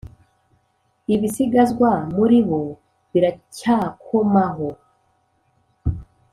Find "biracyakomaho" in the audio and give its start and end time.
3.11-4.69